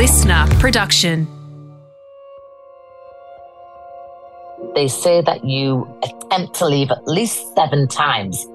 [0.00, 1.28] listener production.
[4.74, 8.46] They say that you attempt to leave at least seven times.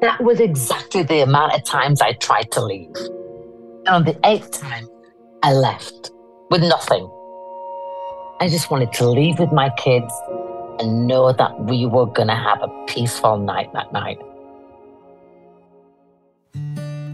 [0.00, 2.96] That was exactly the amount of times I tried to leave.
[3.86, 4.88] And on the eighth time,
[5.44, 6.10] I left
[6.50, 7.08] with nothing.
[8.40, 10.12] I just wanted to leave with my kids
[10.80, 14.18] and know that we were going to have a peaceful night that night.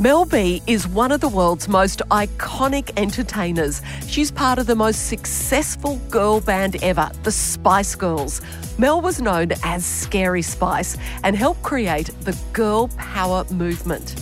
[0.00, 3.82] Mel B is one of the world's most iconic entertainers.
[4.06, 8.40] She's part of the most successful girl band ever, the Spice Girls.
[8.78, 14.14] Mel was known as Scary Spice and helped create the girl power movement.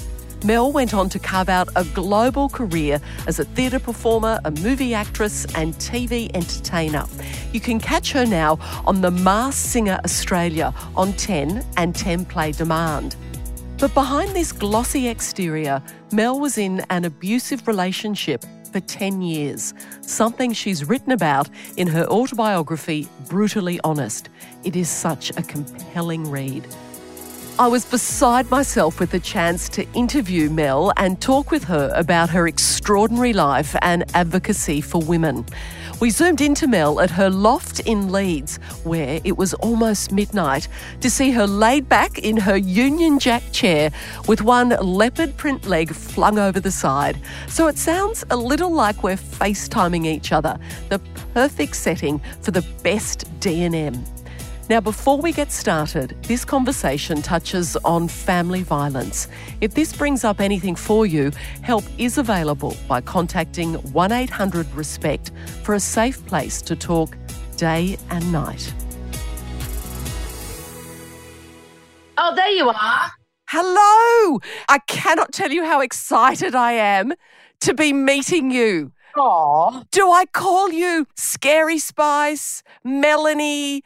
[0.44, 4.94] Mel went on to carve out a global career as a theatre performer, a movie
[4.94, 7.04] actress, and TV entertainer.
[7.52, 12.50] You can catch her now on The Masked Singer Australia on 10 and 10 Play
[12.50, 13.14] Demand.
[13.78, 20.52] But behind this glossy exterior, Mel was in an abusive relationship for 10 years, something
[20.52, 24.30] she's written about in her autobiography, Brutally Honest.
[24.64, 26.66] It is such a compelling read.
[27.60, 32.30] I was beside myself with the chance to interview Mel and talk with her about
[32.30, 35.46] her extraordinary life and advocacy for women.
[36.00, 40.68] We zoomed into Mel at her loft in Leeds, where it was almost midnight,
[41.00, 43.90] to see her laid back in her Union Jack chair
[44.28, 47.18] with one leopard print leg flung over the side.
[47.48, 50.56] So it sounds a little like we're FaceTiming each other,
[50.88, 51.00] the
[51.34, 54.04] perfect setting for the best D&M.
[54.68, 59.26] Now, before we get started, this conversation touches on family violence.
[59.62, 65.30] If this brings up anything for you, help is available by contacting 1 800 RESPECT
[65.62, 67.16] for a safe place to talk
[67.56, 68.74] day and night.
[72.18, 73.12] Oh, there you are.
[73.48, 74.38] Hello!
[74.68, 77.14] I cannot tell you how excited I am
[77.60, 78.92] to be meeting you.
[79.16, 79.82] Aw.
[79.90, 83.82] Do I call you Scary Spice, Melanie,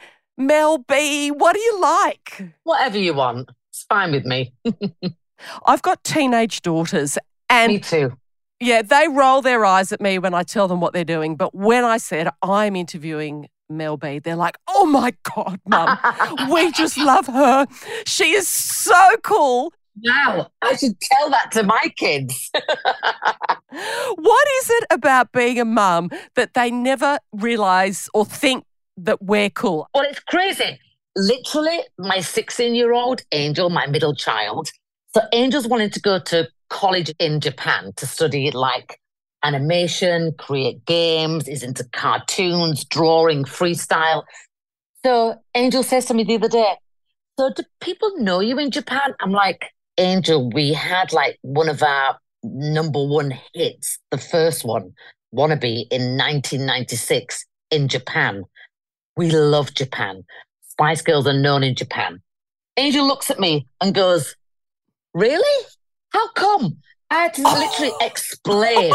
[0.46, 1.30] Mel B?
[1.30, 2.44] What do you like?
[2.64, 3.50] Whatever you want.
[3.70, 4.52] It's fine with me.
[5.66, 8.12] I've got teenage daughters and me too.
[8.60, 11.36] yeah, they roll their eyes at me when I tell them what they're doing.
[11.36, 15.98] But when I said I'm interviewing Mel B, they're like, oh my God, mum,
[16.52, 17.66] we just love her.
[18.06, 19.72] She is so cool.
[20.04, 22.50] Wow, I should tell that to my kids.
[23.74, 28.64] What is it about being a mum that they never realize or think
[28.96, 29.88] that we're cool?
[29.94, 30.78] well, it's crazy.
[31.16, 34.70] Literally, my 16 year old Angel, my middle child.
[35.14, 38.98] So, Angel's wanted to go to college in Japan to study like
[39.42, 44.24] animation, create games, is into cartoons, drawing, freestyle.
[45.04, 46.74] So, Angel says to me the other day,
[47.38, 49.14] So, do people know you in Japan?
[49.20, 49.66] I'm like,
[49.98, 54.94] Angel, we had like one of our number one hits, the first one,
[55.34, 58.44] Wannabe, in 1996 in Japan.
[59.16, 60.24] We love Japan.
[60.68, 62.22] Spice Girls are known in Japan.
[62.76, 64.36] Angel looks at me and goes,
[65.14, 65.66] Really?
[66.10, 66.78] How come?
[67.10, 68.92] I had to literally explain.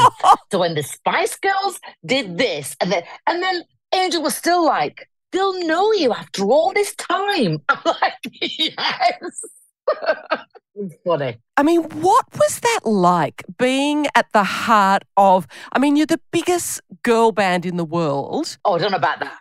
[0.52, 3.64] so when the Spice Girls did this, and then and then
[3.94, 7.60] Angel was still like, they'll know you after all this time.
[7.70, 9.46] I'm like, yes.
[11.06, 11.38] funny.
[11.58, 15.48] I mean, what was that like being at the heart of?
[15.72, 18.58] I mean, you're the biggest girl band in the world.
[18.66, 19.38] Oh, I don't know about that.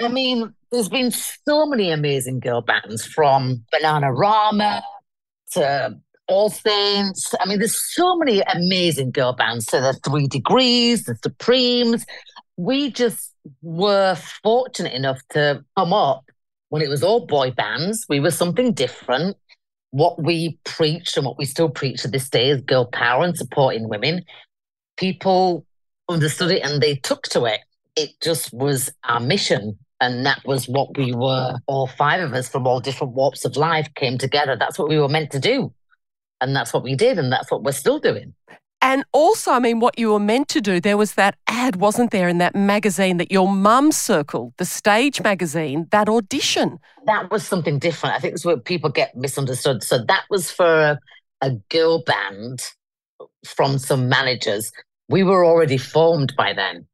[0.00, 4.82] I mean, there's been so many amazing girl bands from Bananarama
[5.52, 5.98] to
[6.28, 7.34] All Saints.
[7.40, 12.06] I mean, there's so many amazing girl bands So the Three Degrees, the Supremes.
[12.56, 16.24] We just were fortunate enough to come up
[16.68, 18.06] when it was all boy bands.
[18.08, 19.36] We were something different.
[19.90, 23.36] What we preached and what we still preach to this day is girl power and
[23.36, 24.24] supporting women.
[24.96, 25.66] People
[26.08, 27.60] understood it and they took to it.
[27.96, 29.78] It just was our mission.
[30.00, 33.56] And that was what we were, all five of us from all different walks of
[33.56, 34.56] life came together.
[34.56, 35.72] That's what we were meant to do.
[36.40, 37.18] And that's what we did.
[37.18, 38.34] And that's what we're still doing.
[38.80, 42.12] And also, I mean, what you were meant to do, there was that ad, wasn't
[42.12, 46.78] there, in that magazine that your mum circled, the stage magazine, that audition.
[47.06, 48.14] That was something different.
[48.14, 49.82] I think that's where people get misunderstood.
[49.82, 50.96] So that was for
[51.40, 52.62] a girl band
[53.44, 54.70] from some managers.
[55.08, 56.86] We were already formed by then.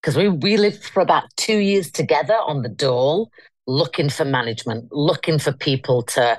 [0.00, 3.30] Because we, we lived for about two years together on the dole,
[3.66, 6.38] looking for management, looking for people to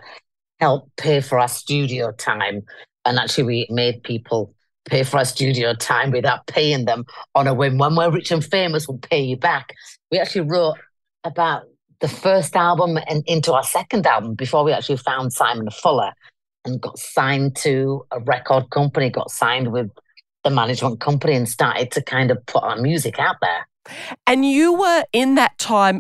[0.60, 2.64] help pay for our studio time.
[3.06, 4.54] And actually, we made people
[4.86, 7.78] pay for our studio time without paying them on a whim.
[7.78, 9.74] When we're rich and famous, we'll pay you back.
[10.12, 10.78] We actually wrote
[11.24, 11.64] about
[12.00, 16.14] the first album and into our second album before we actually found Simon Fuller
[16.66, 19.90] and got signed to a record company, got signed with
[20.44, 23.68] the management company and started to kind of put our music out there.
[24.28, 26.00] And you were in that time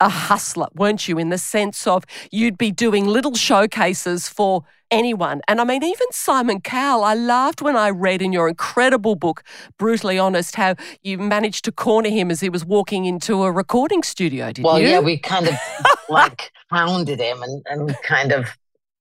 [0.00, 5.40] a hustler, weren't you, in the sense of you'd be doing little showcases for anyone.
[5.48, 9.42] And I mean, even Simon Cowell, I laughed when I read in your incredible book,
[9.78, 14.02] Brutally Honest, how you managed to corner him as he was walking into a recording
[14.02, 14.84] studio, did well, you?
[14.84, 15.54] Well, yeah, we kind of
[16.08, 18.56] like hounded him and, and kind of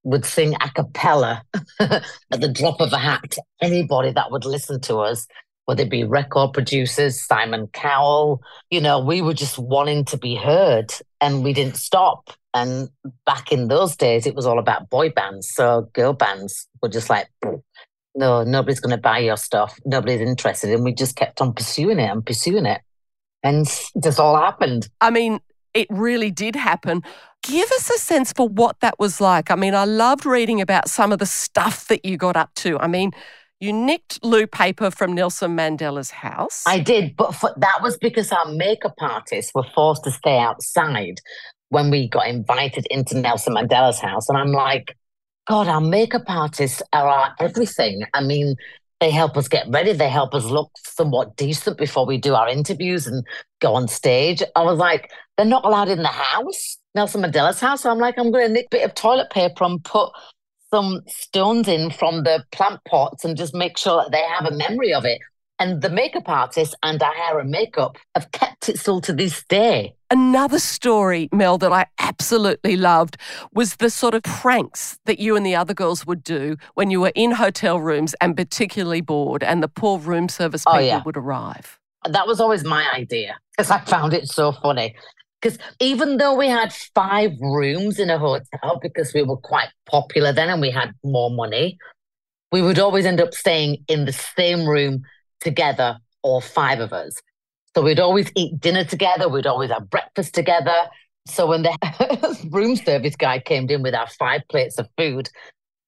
[0.08, 1.44] would sing a cappella
[1.82, 2.02] at
[2.32, 5.28] the drop of a hat to anybody that would listen to us,
[5.66, 8.42] whether it be record producers, Simon Cowell.
[8.70, 12.30] You know, we were just wanting to be heard and we didn't stop.
[12.54, 12.88] And
[13.26, 15.50] back in those days, it was all about boy bands.
[15.54, 17.28] So girl bands were just like,
[18.16, 19.78] no, nobody's going to buy your stuff.
[19.86, 20.72] Nobody's interested.
[20.72, 22.80] And we just kept on pursuing it and pursuing it.
[23.44, 24.88] And this all happened.
[25.02, 25.42] I mean,
[25.78, 27.04] it really did happen.
[27.44, 29.52] Give us a sense for what that was like.
[29.52, 32.80] I mean, I loved reading about some of the stuff that you got up to.
[32.80, 33.12] I mean,
[33.60, 36.64] you nicked loo paper from Nelson Mandela's house.
[36.66, 41.20] I did, but for, that was because our makeup artists were forced to stay outside
[41.70, 44.30] when we got invited into Nelson Mandela's house.
[44.30, 44.96] And I'm like,
[45.48, 48.04] God, our makeup artists are our everything.
[48.14, 48.56] I mean,
[49.00, 49.94] they help us get ready.
[49.94, 53.26] They help us look somewhat decent before we do our interviews and
[53.60, 54.42] go on stage.
[54.56, 57.82] I was like, they're not allowed in the house, Nelson Mandela's house.
[57.82, 60.10] So I'm like, I'm going to nick a bit of toilet paper and put
[60.72, 64.56] some stones in from the plant pots and just make sure that they have a
[64.56, 65.20] memory of it.
[65.60, 69.44] And the makeup artist and our hair and makeup have kept it still to this
[69.46, 69.96] day.
[70.12, 73.18] Another story, Mel, that I absolutely loved
[73.54, 77.02] was the sort of pranks that you and the other girls would do when you
[77.02, 80.88] were in hotel rooms and particularly bored, and the poor room service oh, people oh,
[80.88, 81.04] yeah.
[81.04, 81.80] would arrive.
[82.08, 84.96] That was always my idea because I found it so funny.
[85.42, 90.32] Because even though we had five rooms in a hotel because we were quite popular
[90.32, 91.78] then and we had more money,
[92.52, 95.04] we would always end up staying in the same room
[95.42, 97.22] together, all five of us.
[97.76, 100.74] So we'd always eat dinner together, we'd always have breakfast together.
[101.28, 105.30] So when the room service guy came in with our five plates of food,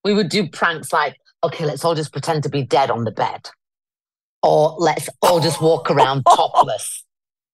[0.04, 3.12] we would do pranks like, okay, let's all just pretend to be dead on the
[3.12, 3.50] bed.
[4.44, 7.04] Or let's all just walk around topless.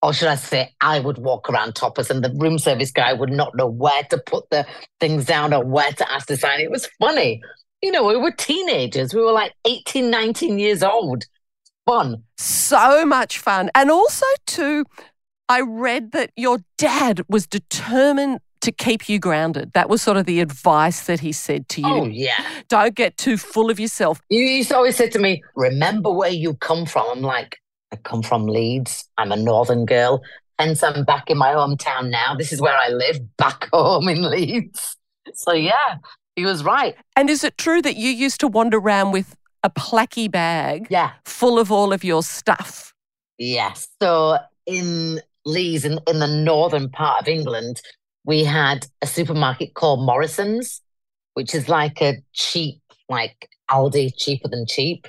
[0.02, 3.32] Or should I say, I would walk around topless and the room service guy would
[3.32, 4.66] not know where to put the
[5.00, 6.60] things down or where to ask to sign.
[6.60, 7.42] It was funny.
[7.82, 9.14] You know, we were teenagers.
[9.14, 11.26] We were like 18, 19 years old
[11.86, 12.24] fun.
[12.38, 13.70] So much fun.
[13.76, 14.86] And also, too,
[15.48, 19.72] I read that your dad was determined to keep you grounded.
[19.74, 21.88] That was sort of the advice that he said to you.
[21.88, 22.44] Oh, yeah.
[22.68, 24.20] Don't get too full of yourself.
[24.30, 27.06] You used to always say to me, Remember where you come from.
[27.10, 27.60] I'm like,
[27.92, 29.08] I come from Leeds.
[29.18, 30.22] I'm a northern girl.
[30.58, 32.34] Hence, I'm back in my hometown now.
[32.36, 34.98] This is where I live, back home in Leeds.
[35.34, 35.98] So, yeah,
[36.36, 36.96] he was right.
[37.16, 39.36] And is it true that you used to wander around with
[39.66, 41.12] a placky bag yeah.
[41.26, 42.94] full of all of your stuff.
[43.40, 43.88] Yes.
[44.02, 47.82] So in Leeds, in, in the northern part of England,
[48.26, 50.82] we had a supermarket called Morrison's,
[51.34, 55.08] which is like a cheap, like Aldi, cheaper than cheap.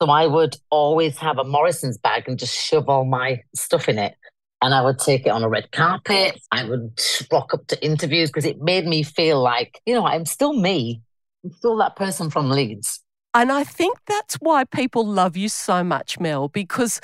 [0.00, 3.98] So I would always have a Morrison's bag and just shove all my stuff in
[3.98, 4.14] it.
[4.62, 6.40] And I would take it on a red carpet.
[6.52, 7.00] I would
[7.32, 11.02] rock up to interviews because it made me feel like, you know, I'm still me.
[11.44, 13.00] I'm still that person from Leeds.
[13.34, 17.00] And I think that's why people love you so much, Mel, because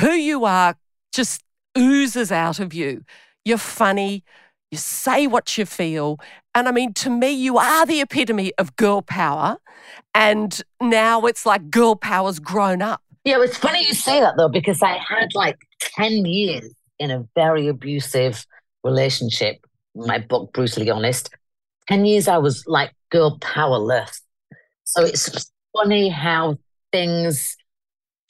[0.00, 0.76] who you are
[1.12, 1.42] just
[1.76, 3.04] oozes out of you.
[3.44, 4.24] You're funny,
[4.70, 6.18] you say what you feel.
[6.54, 9.58] And I mean, to me, you are the epitome of girl power.
[10.14, 13.02] And now it's like girl power's grown up.
[13.24, 17.24] Yeah, it's funny you say that though, because I had like 10 years in a
[17.34, 18.44] very abusive
[18.82, 19.64] relationship.
[19.94, 21.30] My book, Brutally Honest.
[21.88, 24.20] 10 years I was like girl powerless.
[24.84, 26.58] So it's funny how
[26.92, 27.56] things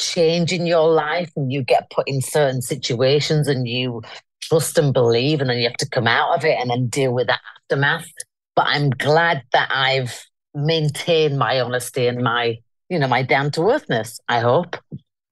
[0.01, 4.03] change in your life and you get put in certain situations and you
[4.43, 7.13] trust and believe and then you have to come out of it and then deal
[7.13, 8.09] with that aftermath.
[8.55, 10.25] But I'm glad that I've
[10.55, 14.77] maintained my honesty and my, you know, my down to earthness, I hope.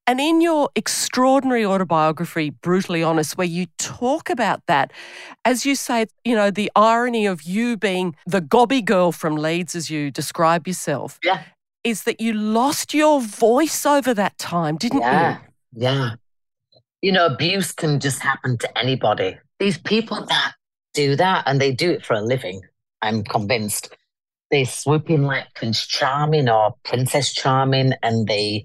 [0.08, 4.92] And in your extraordinary autobiography, Brutally Honest, where you talk about that,
[5.44, 9.74] as you say, you know, the irony of you being the gobby girl from Leeds,
[9.74, 11.42] as you describe yourself, yeah
[11.86, 15.38] is that you lost your voice over that time, didn't yeah,
[15.72, 15.82] you?
[15.82, 16.10] Yeah.
[17.00, 19.38] you know, abuse can just happen to anybody.
[19.60, 20.54] These people that
[20.94, 22.60] do that and they do it for a living,
[23.02, 23.94] I'm convinced.
[24.50, 28.64] They swoop in like Prince Charming or Princess Charming and they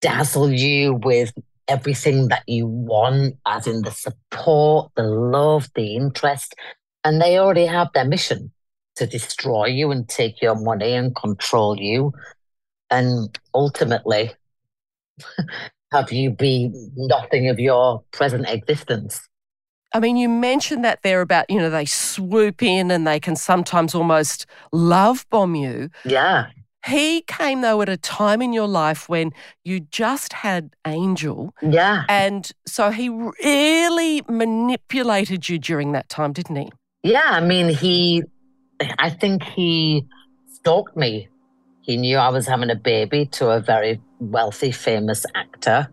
[0.00, 1.32] dazzle you with
[1.68, 6.56] everything that you want, as in the support, the love, the interest.
[7.04, 8.50] And they already have their mission
[8.96, 12.12] to destroy you and take your money and control you.
[12.90, 14.32] And ultimately,
[15.92, 19.20] have you be nothing of your present existence.
[19.92, 23.36] I mean, you mentioned that there about, you know, they swoop in and they can
[23.36, 25.90] sometimes almost love bomb you.
[26.04, 26.48] Yeah.
[26.84, 29.32] He came though at a time in your life when
[29.64, 31.54] you just had Angel.
[31.62, 32.04] Yeah.
[32.08, 36.70] And so he really manipulated you during that time, didn't he?
[37.02, 37.30] Yeah.
[37.30, 38.22] I mean, he,
[38.80, 40.06] I think he
[40.48, 41.28] stalked me.
[41.80, 45.88] He knew I was having a baby to a very wealthy, famous actor.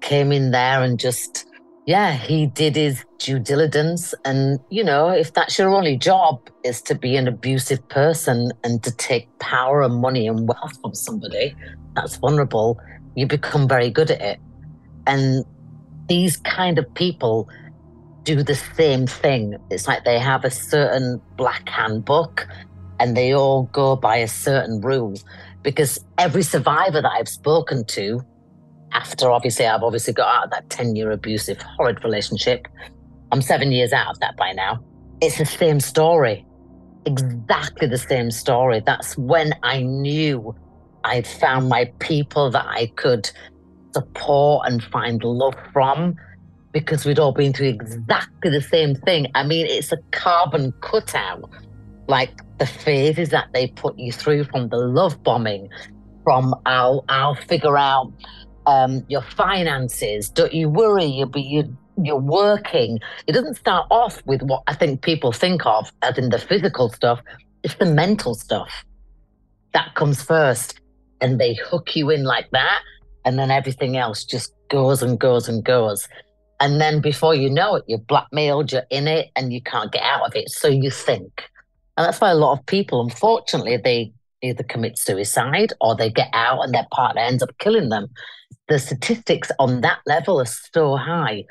[0.00, 1.46] Came in there and just,
[1.86, 4.14] yeah, he did his due diligence.
[4.24, 8.82] And, you know, if that's your only job is to be an abusive person and
[8.84, 11.54] to take power and money and wealth from somebody
[11.94, 12.80] that's vulnerable,
[13.14, 14.40] you become very good at it.
[15.06, 15.44] And
[16.08, 17.48] these kind of people
[18.28, 19.56] do the same thing.
[19.70, 22.46] It's like they have a certain black handbook
[23.00, 25.14] and they all go by a certain rule
[25.62, 28.20] because every survivor that I've spoken to
[28.92, 32.68] after obviously I've obviously got out of that 10 year abusive horrid relationship
[33.32, 34.82] I'm seven years out of that by now.
[35.20, 36.46] It's the same story,
[37.06, 38.82] exactly the same story.
[38.84, 40.54] That's when I knew
[41.04, 43.30] I'd found my people that I could
[43.94, 46.16] support and find love from
[46.72, 49.26] because we'd all been through exactly the same thing.
[49.34, 51.50] I mean, it's a carbon cutout,
[52.06, 55.68] like the phases that they put you through from the love bombing,
[56.24, 58.12] from I'll, I'll figure out
[58.66, 60.28] um, your finances.
[60.28, 63.00] Don't you worry, you'll be, you you're working.
[63.26, 66.90] It doesn't start off with what I think people think of as in the physical
[66.90, 67.20] stuff.
[67.64, 68.84] It's the mental stuff
[69.72, 70.80] that comes first.
[71.20, 72.80] And they hook you in like that.
[73.24, 76.08] And then everything else just goes and goes and goes.
[76.60, 80.02] And then before you know it, you're blackmailed, you're in it, and you can't get
[80.02, 80.50] out of it.
[80.50, 81.44] So you think.
[81.96, 84.12] And that's why a lot of people, unfortunately, they
[84.42, 88.08] either commit suicide or they get out and their partner ends up killing them.
[88.68, 91.44] The statistics on that level are so high.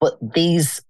[0.00, 0.80] But these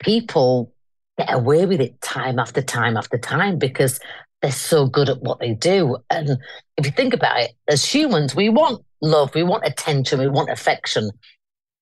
[0.00, 0.72] people
[1.18, 4.00] get away with it time after time after time because
[4.42, 5.96] they're so good at what they do.
[6.10, 6.38] And
[6.76, 10.50] if you think about it, as humans, we want love, we want attention, we want
[10.50, 11.10] affection.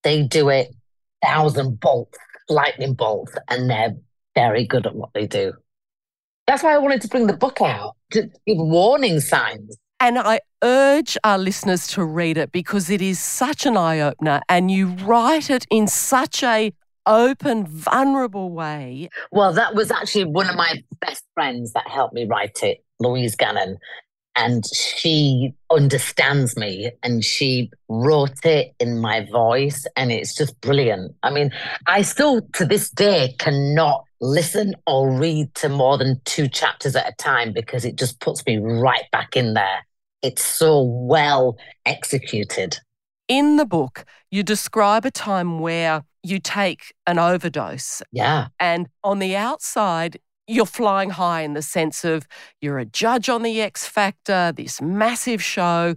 [0.02, 0.68] They do it
[1.22, 3.96] thousand bolts, lightning bolts, and they're
[4.34, 5.52] very good at what they do.
[6.46, 9.76] That's why I wanted to bring the book out to give warning signs.
[10.00, 14.40] And I urge our listeners to read it because it is such an eye opener
[14.48, 16.72] and you write it in such a
[17.06, 19.08] open, vulnerable way.
[19.30, 23.36] Well, that was actually one of my best friends that helped me write it, Louise
[23.36, 23.78] Gannon.
[24.34, 29.86] And she understands me and she wrote it in my voice.
[29.96, 31.14] And it's just brilliant.
[31.22, 31.50] I mean,
[31.86, 37.08] I still to this day cannot listen or read to more than two chapters at
[37.08, 39.84] a time because it just puts me right back in there
[40.22, 42.78] it's so well executed.
[43.28, 48.02] In the book, you describe a time where you take an overdose.
[48.12, 48.48] Yeah.
[48.60, 52.26] And on the outside, you're flying high in the sense of
[52.60, 55.94] you're a judge on the X Factor, this massive show.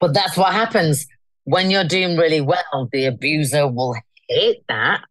[0.00, 1.06] But that's what happens
[1.44, 2.88] when you're doing really well.
[2.92, 3.94] The abuser will
[4.28, 5.02] hate that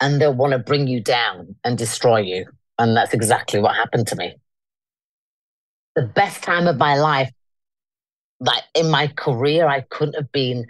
[0.00, 2.46] and they'll want to bring you down and destroy you.
[2.78, 4.34] And that's exactly what happened to me.
[5.94, 7.30] The best time of my life
[8.40, 10.66] like in my career, I couldn't have been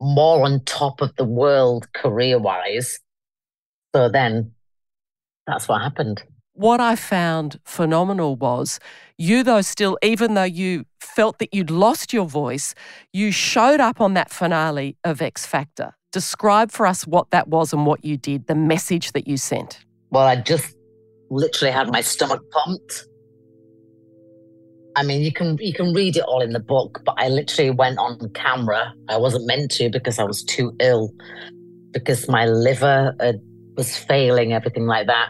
[0.00, 2.98] more on top of the world career wise.
[3.94, 4.52] So then
[5.46, 6.22] that's what happened.
[6.54, 8.80] What I found phenomenal was
[9.16, 12.74] you, though, still, even though you felt that you'd lost your voice,
[13.12, 15.94] you showed up on that finale of X Factor.
[16.12, 19.78] Describe for us what that was and what you did, the message that you sent.
[20.10, 20.74] Well, I just
[21.30, 23.06] literally had my stomach pumped.
[24.96, 27.70] I mean, you can you can read it all in the book, but I literally
[27.70, 28.92] went on camera.
[29.08, 31.12] I wasn't meant to because I was too ill,
[31.92, 33.34] because my liver uh,
[33.76, 35.28] was failing, everything like that.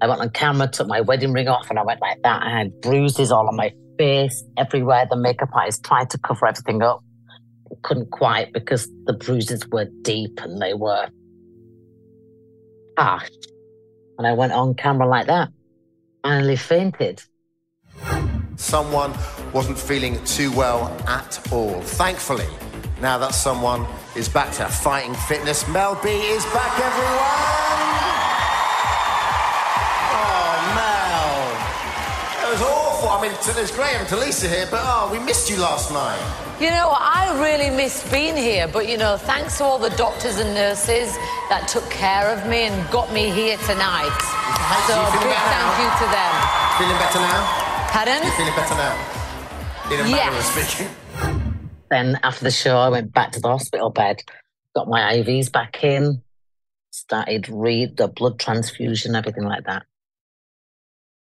[0.00, 2.42] I went on camera, took my wedding ring off, and I went like that.
[2.42, 5.06] I had bruises all on my face, everywhere.
[5.08, 7.02] The makeup artist tried to cover everything up,
[7.82, 11.08] couldn't quite because the bruises were deep and they were
[12.98, 13.30] harsh.
[14.18, 15.50] And I went on camera like that.
[16.24, 17.22] I nearly fainted
[18.60, 19.12] someone
[19.52, 21.80] wasn't feeling too well at all.
[21.80, 22.46] Thankfully,
[23.00, 25.66] now that someone is back to fighting fitness.
[25.68, 27.89] Mel B is back, everyone!
[33.20, 36.16] I mean, it Graham great having Tulisa here, but oh, we missed you last night.
[36.58, 40.38] You know, I really missed being here, but you know, thanks to all the doctors
[40.38, 41.12] and nurses
[41.50, 44.16] that took care of me and got me here tonight.
[44.88, 46.32] So, big thank you to them.
[46.80, 47.44] Feeling better now?
[47.92, 48.24] Pardon?
[48.24, 48.96] You feeling better now?
[49.92, 50.88] In a manner of speaking.
[51.90, 54.22] Then after the show, I went back to the hospital bed,
[54.74, 56.22] got my IVs back in,
[56.90, 59.84] started read the blood transfusion, everything like that.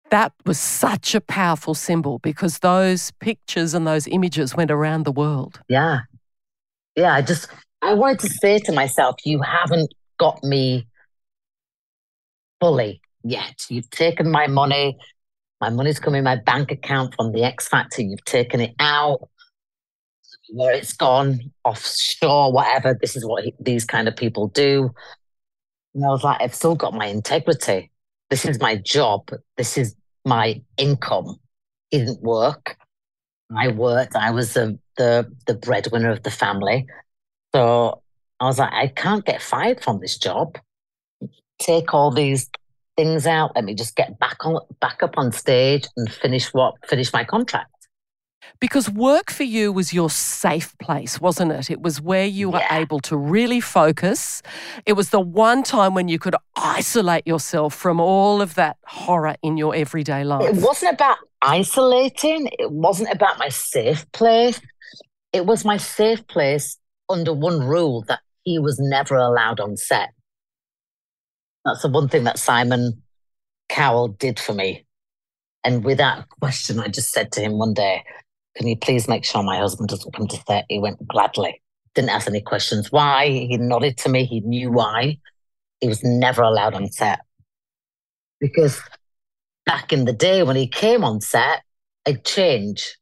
[0.10, 5.12] That was such a powerful symbol because those pictures and those images went around the
[5.12, 5.60] world.
[5.68, 6.00] Yeah.
[6.96, 7.50] Yeah, I just
[7.82, 10.88] I wanted to say to myself, you haven't got me
[12.60, 13.66] fully yet.
[13.70, 14.98] You've taken my money.
[15.60, 18.02] My money's come in my bank account from the X Factor.
[18.02, 19.30] You've taken it out.
[20.50, 22.98] Where it's gone, offshore, whatever.
[23.00, 24.94] This is what he- these kind of people do.
[25.94, 27.92] And I was like, I've still got my integrity.
[28.30, 29.30] This is my job.
[29.56, 31.38] This is my income.
[31.92, 32.78] Didn't work.
[33.56, 34.16] I worked.
[34.16, 36.86] I was the the the breadwinner of the family.
[37.56, 38.02] So
[38.40, 40.58] I was like, I can't get fired from this job.
[41.60, 42.50] Take all these
[42.98, 43.52] things out.
[43.56, 47.24] Let me just get back on back up on stage and finish what finish my
[47.24, 47.72] contract.
[48.60, 51.70] Because work for you was your safe place, wasn't it?
[51.70, 54.42] It was where you were able to really focus.
[54.86, 59.36] It was the one time when you could isolate yourself from all of that horror
[59.44, 60.44] in your everyday life.
[60.44, 62.50] It wasn't about isolating.
[62.60, 64.60] It wasn't about my safe place.
[65.34, 66.78] It was my safe place
[67.10, 70.10] under one rule that he was never allowed on set.
[71.66, 73.04] That's the one thing that Simon
[73.70, 74.86] Cowell did for me.
[75.64, 78.04] And without question, I just said to him one day,
[78.58, 80.66] Can you please make sure my husband doesn't come to set?
[80.68, 81.62] He went gladly.
[81.94, 83.28] Didn't ask any questions why.
[83.28, 84.26] He nodded to me.
[84.26, 85.20] He knew why.
[85.80, 87.20] He was never allowed on set.
[88.40, 88.82] Because
[89.68, 91.62] back in the day when he came on set,
[92.08, 92.98] I'd change.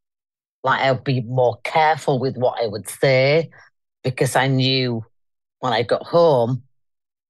[0.61, 3.49] Like I'd be more careful with what I would say
[4.03, 5.05] because I knew
[5.59, 6.63] when I got home,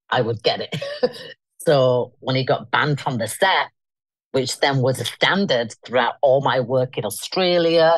[0.09, 0.75] I would get it.
[1.59, 3.67] so when he got banned from the set,
[4.35, 7.97] which then was a standard throughout all my work in Australia,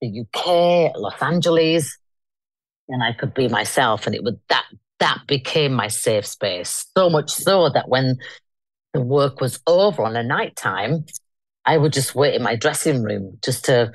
[0.00, 1.98] the UK, Los Angeles,
[2.88, 4.06] and I could be myself.
[4.06, 4.64] And it would that
[5.00, 6.86] that became my safe space.
[6.96, 8.18] So much so that when
[8.94, 11.04] the work was over on a night time,
[11.64, 13.90] I would just wait in my dressing room just to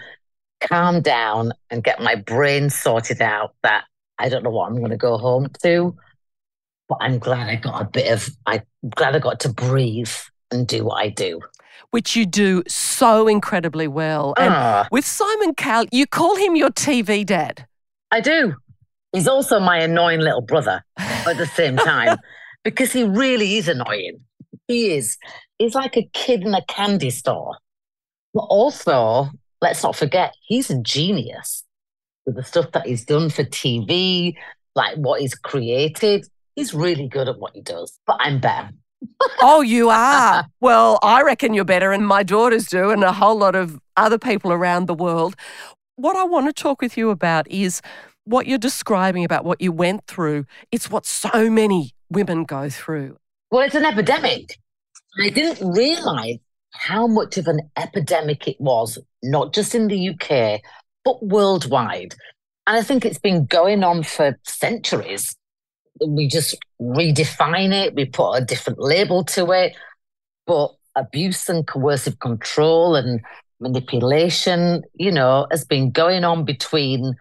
[0.59, 3.85] calm down and get my brain sorted out that
[4.19, 5.95] I don't know what I'm going to go home to.
[6.89, 10.11] But I'm glad I got a bit of, I'm glad I got to breathe
[10.51, 11.39] and do what I do.
[11.91, 14.33] Which you do so incredibly well.
[14.37, 17.65] And Ah, with Simon Cowell, you call him your TV dad.
[18.11, 18.55] I do.
[19.13, 22.17] He's also my annoying little brother at the same time
[22.63, 24.21] because he really is annoying.
[24.67, 25.17] He is.
[25.57, 27.57] He's like a kid in a candy store.
[28.33, 29.29] But also,
[29.61, 31.63] let's not forget, he's a genius
[32.25, 34.35] with the stuff that he's done for TV,
[34.75, 36.25] like what he's created.
[36.55, 38.69] He's really good at what he does, but I'm better.
[39.41, 40.45] Oh, you are.
[40.59, 44.17] well, I reckon you're better, and my daughters do, and a whole lot of other
[44.17, 45.35] people around the world.
[45.95, 47.81] What I want to talk with you about is
[48.25, 50.45] what you're describing about what you went through.
[50.71, 53.17] It's what so many women go through.
[53.49, 54.57] Well, it's an epidemic.
[55.19, 56.37] I didn't realize
[56.73, 60.61] how much of an epidemic it was, not just in the UK,
[61.03, 62.15] but worldwide.
[62.67, 65.35] And I think it's been going on for centuries.
[66.05, 69.75] We just redefine it, we put a different label to it.
[70.47, 73.21] But abuse and coercive control and
[73.59, 77.15] manipulation, you know, has been going on between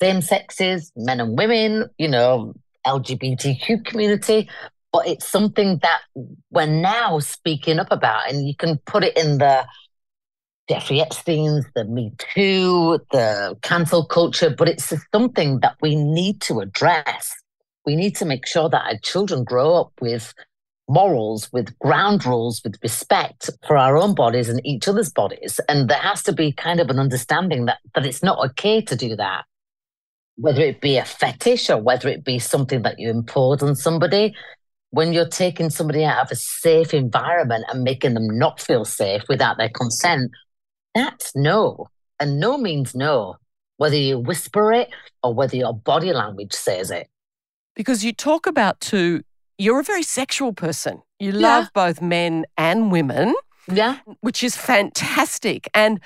[0.00, 2.54] same sexes, men and women, you know,
[2.86, 4.48] LGBTQ community
[4.94, 6.02] but it's something that
[6.50, 9.66] we're now speaking up about, and you can put it in the
[10.68, 16.60] Jeffrey Epstein's, the Me Too, the cancel culture, but it's something that we need to
[16.60, 17.34] address.
[17.86, 20.32] We need to make sure that our children grow up with
[20.88, 25.60] morals, with ground rules, with respect for our own bodies and each other's bodies.
[25.68, 28.96] And there has to be kind of an understanding that, that it's not okay to
[28.96, 29.44] do that.
[30.36, 34.34] Whether it be a fetish or whether it be something that you impose on somebody,
[34.90, 39.22] when you're taking somebody out of a safe environment and making them not feel safe
[39.28, 40.30] without their consent,
[40.94, 41.88] that's no.
[42.20, 43.36] And no means no,
[43.76, 44.88] whether you whisper it
[45.22, 47.08] or whether your body language says it.
[47.76, 49.22] Because you talk about, too,
[49.58, 51.02] you're a very sexual person.
[51.18, 51.38] You Yeah.
[51.48, 53.34] love both men and women.
[53.72, 53.96] Yeah.
[54.20, 55.70] which is fantastic.
[55.72, 55.98] And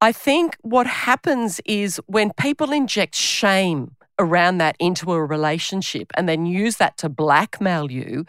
[0.00, 6.28] I think what happens is when people inject shame around that into a relationship and
[6.28, 8.26] then use that to blackmail you,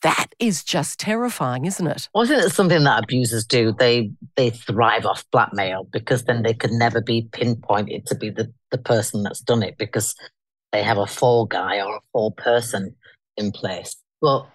[0.00, 2.08] that is just terrifying, isn't it?
[2.14, 3.74] Well, I think it's something that abusers do.
[3.78, 8.50] They they thrive off blackmail because then they can never be pinpointed to be the,
[8.70, 10.14] the person that's done it because
[10.72, 12.94] they have a fall guy or a fall person
[13.36, 13.96] in place.
[14.20, 14.46] But,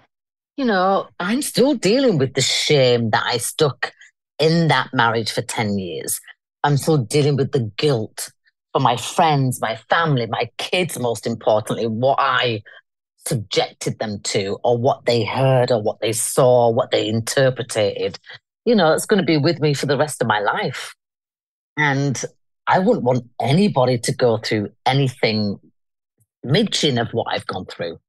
[0.58, 3.94] you know, I'm still dealing with the shame that I stuck
[4.40, 6.20] in that marriage for 10 years.
[6.64, 8.32] I'm still dealing with the guilt
[8.74, 12.64] for my friends, my family, my kids, most importantly, what I
[13.28, 18.18] subjected them to, or what they heard, or what they saw, what they interpreted.
[18.66, 20.96] You know, it's going to be with me for the rest of my life.
[21.78, 22.22] And
[22.68, 25.60] I wouldn't want anybody to go through anything
[26.44, 28.00] midging of what I've gone through,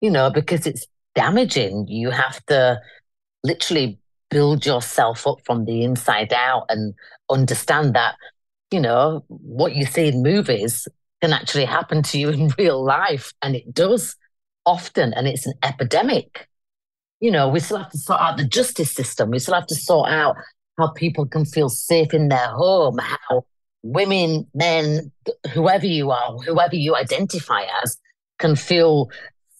[0.00, 1.86] you know, because it's damaging.
[1.88, 2.80] You have to
[3.42, 3.98] literally
[4.30, 6.94] build yourself up from the inside out and
[7.30, 8.16] understand that,
[8.70, 10.86] you know, what you see in movies
[11.20, 13.32] can actually happen to you in real life.
[13.42, 14.16] And it does
[14.64, 16.48] often, and it's an epidemic.
[17.20, 19.30] You know, we still have to sort out the justice system.
[19.30, 20.36] We still have to sort out
[20.76, 23.46] how people can feel safe in their home, how
[23.92, 25.10] women, men,
[25.52, 27.98] whoever you are, whoever you identify as,
[28.38, 29.10] can feel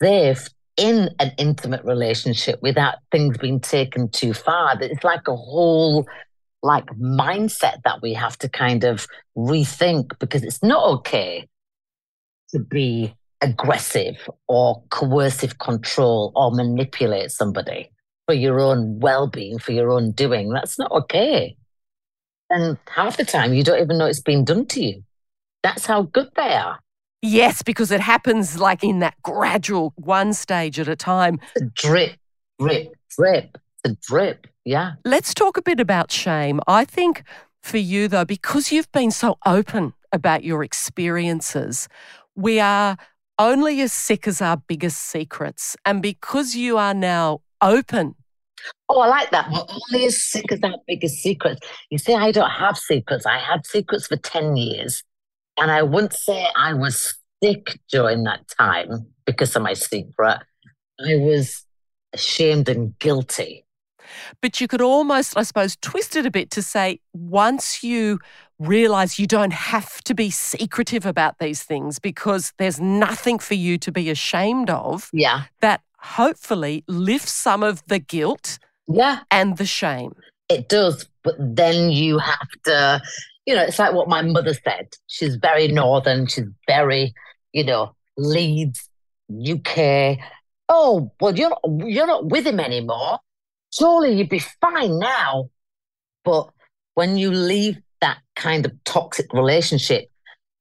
[0.01, 4.77] safe in an intimate relationship without things being taken too far.
[4.81, 6.07] It's like a whole
[6.63, 11.49] like mindset that we have to kind of rethink because it's not okay
[12.51, 17.91] to be aggressive or coercive control or manipulate somebody
[18.27, 20.51] for your own well-being, for your own doing.
[20.51, 21.57] That's not okay.
[22.51, 25.03] And half the time you don't even know it's been done to you.
[25.63, 26.79] That's how good they are.
[27.23, 31.41] Yes, because it happens like in that gradual one stage at a time.
[31.57, 32.19] A drip,
[32.61, 34.47] drip, drip, a drip.
[34.65, 34.93] Yeah.
[35.05, 36.61] Let's talk a bit about shame.
[36.67, 37.25] I think
[37.63, 41.89] for you, though, because you've been so open about your experiences,
[42.37, 42.97] we are
[43.39, 45.77] only as sick as our biggest secrets.
[45.85, 48.15] And because you are now open
[48.89, 49.51] Oh, I like that.
[49.51, 51.65] Well, only as sick as that biggest secret.
[51.91, 53.27] You see, I don't have secrets.
[53.27, 55.03] I had secrets for 10 years.
[55.59, 60.41] And I wouldn't say I was sick during that time because of my secret.
[61.01, 61.65] I was
[62.13, 63.65] ashamed and guilty.
[64.41, 68.21] But you could almost, I suppose, twist it a bit to say once you
[68.59, 73.79] realize you don't have to be secretive about these things because there's nothing for you
[73.79, 75.11] to be ashamed of.
[75.13, 75.45] Yeah.
[75.61, 79.21] That hopefully lifts some of the guilt yeah.
[79.31, 80.15] and the shame.
[80.49, 81.09] It does.
[81.23, 83.03] But then you have to,
[83.47, 84.89] you know, it's like what my mother said.
[85.07, 86.27] She's very northern.
[86.27, 87.15] She's very,
[87.53, 88.89] you know, Leeds,
[89.31, 90.19] UK.
[90.69, 93.19] Oh, well, you're not, you're not with him anymore.
[93.73, 95.51] Surely you'd be fine now.
[96.25, 96.49] But
[96.95, 100.11] when you leave that kind of toxic relationship,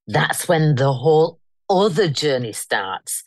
[0.07, 3.23] that's when the whole other journey starts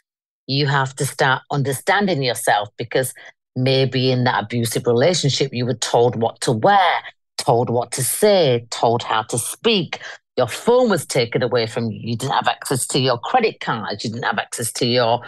[0.48, 3.14] you have to start understanding yourself because
[3.54, 7.02] maybe in that abusive relationship, you were told what to wear,
[7.36, 10.00] told what to say, told how to speak.
[10.38, 12.00] Your phone was taken away from you.
[12.02, 14.04] You didn't have access to your credit cards.
[14.04, 15.20] You didn't have access to your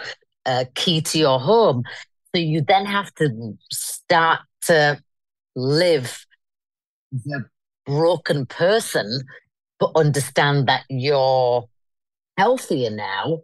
[0.47, 1.83] uh, key to your home.
[2.33, 4.99] So you then have to start to
[5.55, 6.25] live
[7.11, 7.45] the
[7.85, 9.21] broken person,
[9.79, 11.67] but understand that you're
[12.37, 13.43] healthier now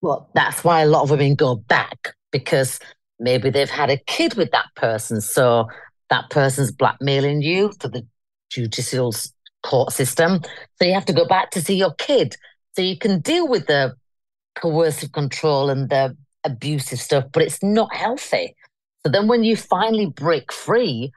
[0.00, 2.78] well, that's why a lot of women go back because
[3.18, 5.20] maybe they've had a kid with that person.
[5.20, 5.68] So
[6.10, 8.06] that person's blackmailing you to the
[8.50, 9.14] judicial
[9.62, 10.40] court system.
[10.76, 12.36] So you have to go back to see your kid.
[12.72, 13.94] So you can deal with the
[14.54, 18.54] coercive control and the abusive stuff, but it's not healthy.
[19.04, 21.12] So then when you finally break free,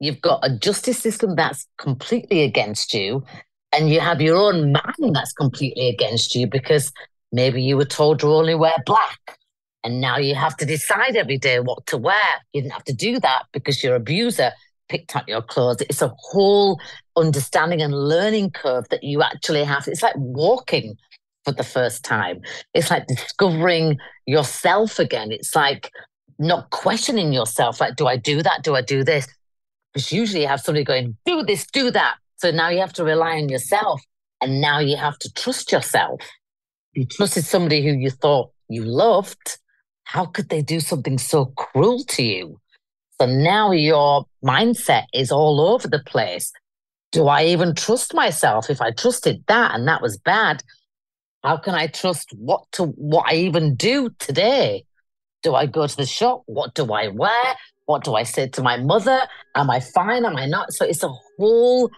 [0.00, 3.24] you've got a justice system that's completely against you,
[3.72, 6.92] and you have your own man that's completely against you because
[7.32, 9.38] Maybe you were told to only wear black.
[9.84, 12.14] And now you have to decide every day what to wear.
[12.52, 14.52] You didn't have to do that because your abuser
[14.88, 15.80] picked up your clothes.
[15.80, 16.78] It's a whole
[17.16, 19.88] understanding and learning curve that you actually have.
[19.88, 20.96] It's like walking
[21.44, 22.42] for the first time.
[22.74, 25.32] It's like discovering yourself again.
[25.32, 25.90] It's like
[26.38, 27.80] not questioning yourself.
[27.80, 28.62] Like, do I do that?
[28.62, 29.26] Do I do this?
[29.92, 32.16] Because usually you have somebody going, do this, do that.
[32.36, 34.00] So now you have to rely on yourself.
[34.40, 36.20] And now you have to trust yourself
[36.94, 39.58] you trusted somebody who you thought you loved,
[40.04, 42.60] how could they do something so cruel to you?
[43.20, 46.52] So now your mindset is all over the place.
[47.12, 48.70] Do I even trust myself?
[48.70, 50.62] If I trusted that and that was bad,
[51.42, 54.84] how can I trust what to what I even do today?
[55.42, 56.42] Do I go to the shop?
[56.46, 57.54] What do I wear?
[57.86, 59.20] What do I say to my mother?
[59.54, 60.24] Am I fine?
[60.24, 60.72] Am I not?
[60.72, 61.90] So it's a whole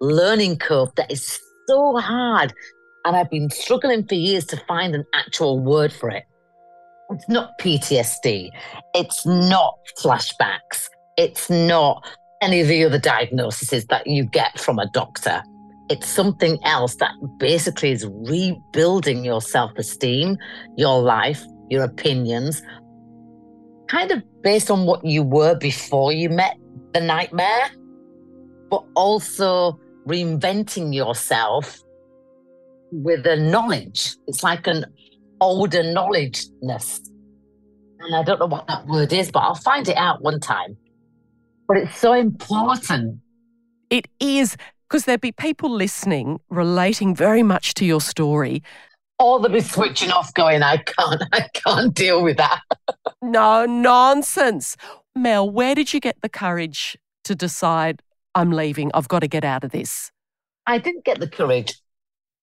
[0.00, 2.52] learning curve that is so hard
[3.04, 6.24] And I've been struggling for years to find an actual word for it.
[7.10, 8.50] It's not PTSD.
[8.94, 10.88] It's not flashbacks.
[11.16, 12.06] It's not
[12.42, 15.42] any of the other diagnoses that you get from a doctor.
[15.88, 20.36] It's something else that basically is rebuilding your self esteem,
[20.76, 22.62] your life, your opinions,
[23.88, 26.56] kind of based on what you were before you met
[26.92, 27.70] the nightmare,
[28.70, 31.78] but also reinventing yourself
[32.90, 34.16] with a knowledge.
[34.26, 34.86] It's like an
[35.40, 37.00] older knowledgeness.
[38.00, 40.76] And I don't know what that word is, but I'll find it out one time.
[41.66, 43.20] But it's so important.
[43.90, 44.56] It is
[44.88, 48.62] because there'd be people listening relating very much to your story.
[49.18, 52.60] Or they'll be switching off, going, I can't, I can't deal with that.
[53.22, 54.76] no nonsense.
[55.14, 58.00] Mel, where did you get the courage to decide
[58.34, 58.90] I'm leaving?
[58.94, 60.12] I've got to get out of this.
[60.66, 61.74] I didn't get the courage.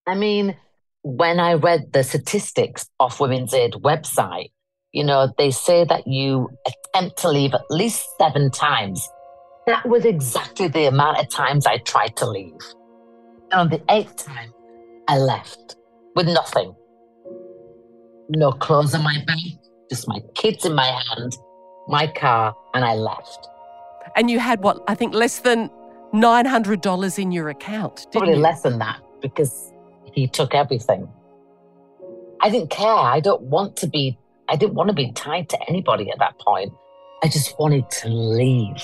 [0.08, 0.56] I mean,
[1.04, 4.52] when I read the statistics off Women's Aid website,
[4.92, 9.08] you know, they say that you attempt to leave at least seven times.
[9.68, 12.54] That was exactly the amount of times I tried to leave.
[13.52, 14.54] And on the eighth time,
[15.08, 15.76] I left
[16.16, 16.76] with nothing.
[18.30, 19.38] No clothes on my back,
[19.90, 21.36] just my kids in my hand,
[21.88, 23.48] my car, and I left.
[24.16, 25.70] And you had what, I think less than
[26.14, 28.40] $900 in your account, Probably you?
[28.40, 29.72] less than that because
[30.16, 31.08] he took everything.
[32.42, 32.88] I didn't care.
[32.88, 34.18] I don't want to be,
[34.50, 36.74] I didn't want to be tied to anybody at that point.
[37.24, 38.82] I just wanted to leave.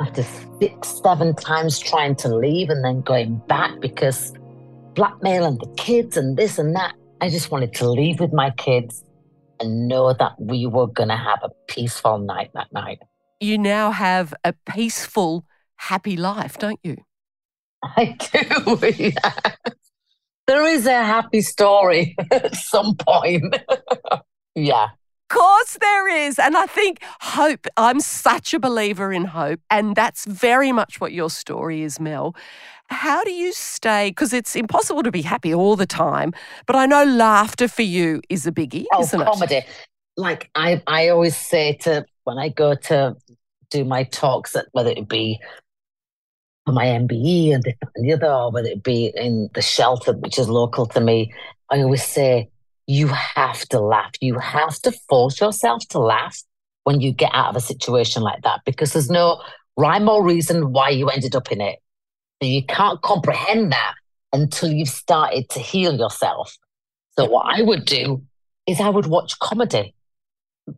[0.00, 0.24] After
[0.60, 4.32] six, seven times trying to leave and then going back because
[4.94, 8.50] blackmail and the kids and this and that, I just wanted to leave with my
[8.52, 9.04] kids
[9.60, 12.98] and know that we were going to have a peaceful night that night.
[13.40, 15.44] You now have a peaceful,
[15.76, 16.96] happy life, don't you?
[17.82, 18.78] I do.
[18.98, 19.32] Yeah.
[20.46, 23.56] There is a happy story at some point.
[24.54, 24.88] yeah.
[25.28, 26.38] Of course there is.
[26.38, 29.60] And I think hope, I'm such a believer in hope.
[29.70, 32.36] And that's very much what your story is, Mel.
[32.88, 34.10] How do you stay?
[34.10, 36.32] Because it's impossible to be happy all the time.
[36.66, 39.56] But I know laughter for you is a biggie, oh, isn't comedy.
[39.56, 39.66] it?
[40.16, 43.16] Like I, I always say to when I go to
[43.70, 45.40] do my talks, that whether it be
[46.72, 50.38] my MBE and this and the other, or whether it be in the shelter, which
[50.38, 51.32] is local to me,
[51.70, 52.50] I always say,
[52.86, 54.12] you have to laugh.
[54.20, 56.42] You have to force yourself to laugh
[56.84, 59.40] when you get out of a situation like that because there's no
[59.76, 61.80] rhyme or reason why you ended up in it.
[62.40, 63.94] You can't comprehend that
[64.32, 66.56] until you've started to heal yourself.
[67.18, 68.22] So, what I would do
[68.66, 69.94] is I would watch comedy.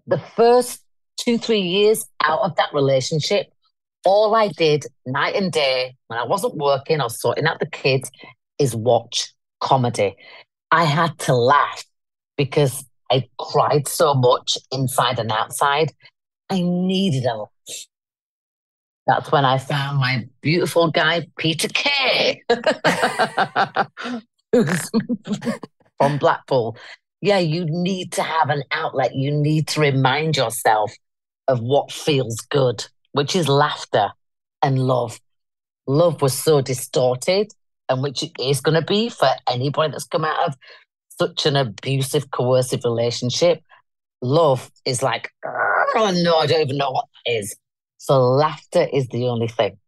[0.06, 0.82] The first
[1.18, 3.52] two, three years out of that relationship,
[4.04, 8.10] all I did night and day when I wasn't working or sorting out the kids
[8.58, 10.16] is watch comedy.
[10.70, 11.84] I had to laugh
[12.36, 15.92] because I cried so much inside and outside.
[16.50, 17.48] I needed a laugh.
[19.06, 22.42] That's when I found my beautiful guy, Peter Kay,
[24.52, 24.90] who's
[25.96, 26.76] from Blackpool.
[27.22, 29.14] Yeah, you need to have an outlet.
[29.14, 30.92] You need to remind yourself
[31.48, 34.10] of what feels good, which is laughter
[34.62, 35.20] and love.
[35.86, 37.52] Love was so distorted,
[37.88, 40.54] and which it is going to be for anybody that's come out of
[41.18, 43.62] such an abusive, coercive relationship.
[44.20, 47.56] Love is like, oh no, I don't even know what that is.
[47.98, 49.78] So laughter is the only thing.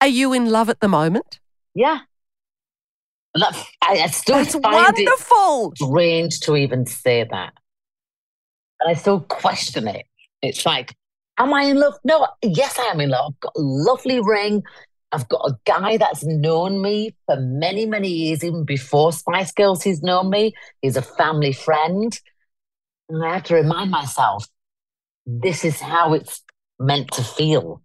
[0.00, 1.40] Are you in love at the moment?
[1.74, 2.00] Yeah.
[3.36, 5.72] I, I still That's find wonderful.
[5.72, 7.52] it strange to even say that.
[8.80, 10.06] And I still question it.
[10.42, 10.94] It's like,
[11.38, 11.94] am I in love?
[12.04, 13.32] No, yes, I am in love.
[13.34, 14.62] I've got a lovely ring.
[15.12, 19.82] I've got a guy that's known me for many, many years, even before Spice Girls,
[19.82, 20.54] he's known me.
[20.82, 22.18] He's a family friend.
[23.08, 24.46] And I have to remind myself,
[25.24, 26.42] this is how it's
[26.80, 27.80] meant to feel.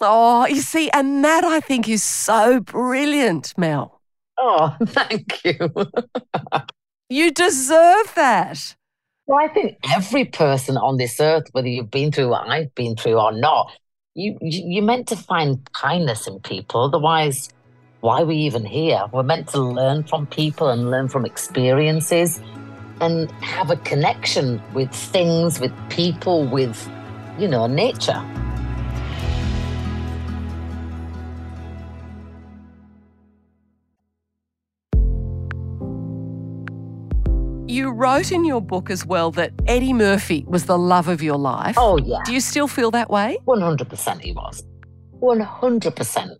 [0.00, 4.00] Oh, you see, and that I think is so brilliant, Mel.
[4.38, 5.70] Oh, thank you.
[7.10, 8.76] you deserve that.
[9.28, 12.96] Well, I think every person on this earth, whether you've been through what I've been
[12.96, 13.70] through or not,
[14.14, 16.84] you, you're meant to find kindness in people.
[16.84, 17.50] Otherwise,
[18.00, 19.04] why are we even here?
[19.12, 22.40] We're meant to learn from people and learn from experiences
[23.02, 26.90] and have a connection with things, with people, with,
[27.38, 28.24] you know, nature.
[37.68, 41.36] You wrote in your book as well that Eddie Murphy was the love of your
[41.36, 41.76] life.
[41.78, 42.22] Oh, yeah.
[42.24, 43.36] Do you still feel that way?
[43.46, 44.64] 100% he was.
[45.20, 46.30] 100%.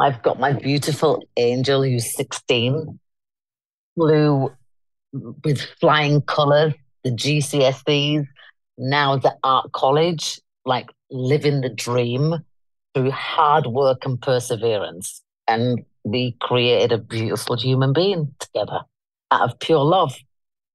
[0.00, 2.98] I've got my beautiful angel who's 16.
[3.96, 4.50] flew
[5.44, 6.72] with flying colours,
[7.04, 8.26] the GCSEs,
[8.78, 12.36] now the art college, like living the dream
[12.94, 15.22] through hard work and perseverance.
[15.46, 18.80] And we created a beautiful human being together
[19.30, 20.14] out of pure love.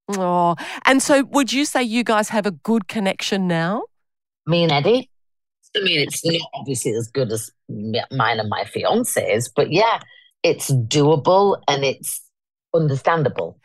[0.10, 3.84] Oh, and so would you say you guys have a good connection now?
[4.46, 5.10] Me and Eddie?
[5.76, 10.00] I mean, it's not obviously as good as mine and my fiance's, but yeah,
[10.44, 12.22] it's doable and it's
[12.74, 13.60] understandable.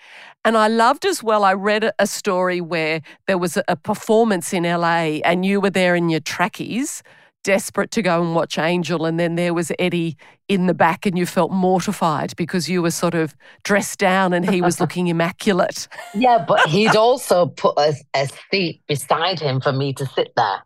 [0.45, 4.65] And I loved as well, I read a story where there was a performance in
[4.65, 7.03] LA and you were there in your trackies,
[7.43, 9.05] desperate to go and watch Angel.
[9.05, 10.17] And then there was Eddie
[10.49, 14.49] in the back and you felt mortified because you were sort of dressed down and
[14.49, 15.89] he was looking immaculate.
[16.15, 20.63] Yeah, but he'd also put a, a seat beside him for me to sit there,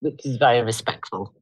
[0.00, 1.34] which is very respectful.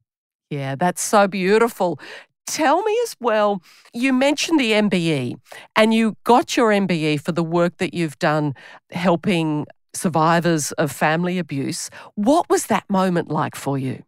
[0.49, 1.99] Yeah, that's so beautiful.
[2.47, 3.61] Tell me as well,
[3.93, 5.35] you mentioned the MBE
[5.75, 8.55] and you got your MBE for the work that you've done
[8.91, 11.89] helping survivors of family abuse.
[12.15, 14.03] What was that moment like for you?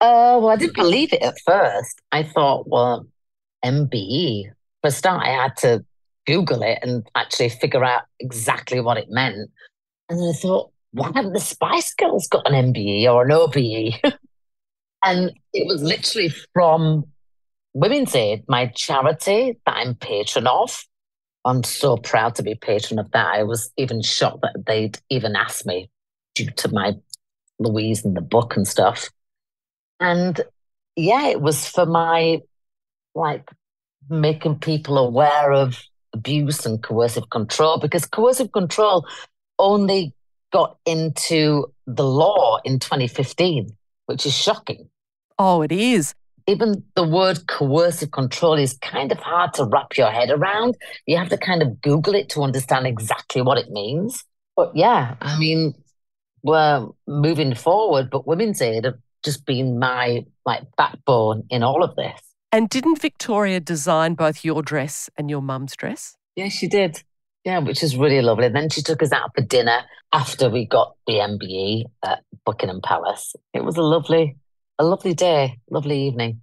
[0.00, 2.02] Uh, well, I didn't believe it at first.
[2.12, 3.06] I thought, well,
[3.64, 4.50] MBE.
[4.82, 5.84] For a start, I had to
[6.26, 9.50] Google it and actually figure out exactly what it meant.
[10.08, 13.94] And then I thought, why haven't the Spice Girls got an MBE or an OBE?
[15.04, 17.04] and it was literally from
[17.74, 20.84] Women's Aid, my charity that I'm patron of.
[21.44, 23.26] I'm so proud to be patron of that.
[23.26, 25.90] I was even shocked that they'd even asked me
[26.34, 26.94] due to my
[27.58, 29.10] Louise and the book and stuff.
[30.00, 30.40] And
[30.94, 32.42] yeah, it was for my
[33.14, 33.48] like
[34.08, 35.82] making people aware of
[36.12, 39.06] abuse and coercive control because coercive control
[39.58, 40.14] only
[40.52, 43.68] got into the law in 2015,
[44.06, 44.88] which is shocking.
[45.38, 46.14] Oh, it is
[46.46, 50.76] even the word coercive control is kind of hard to wrap your head around.
[51.06, 54.24] You have to kind of Google it to understand exactly what it means.
[54.54, 55.74] But yeah, I mean,
[56.42, 61.96] we're moving forward, but Women's Aid have just been my like backbone in all of
[61.96, 62.20] this.
[62.52, 66.16] And didn't Victoria design both your dress and your mum's dress?
[66.36, 67.02] Yeah, she did.
[67.44, 68.46] Yeah, which is really lovely.
[68.46, 72.80] And then she took us out for dinner after we got the MBE at Buckingham
[72.82, 73.34] Palace.
[73.52, 74.36] It was a lovely,
[74.78, 76.42] a lovely day, lovely evening.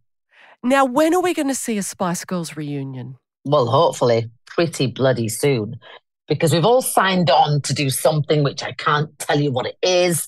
[0.64, 3.18] Now, when are we going to see a Spice Girls reunion?
[3.44, 5.78] Well, hopefully, pretty bloody soon,
[6.30, 9.78] because we've all signed on to do something which I can't tell you what it
[9.82, 10.26] is.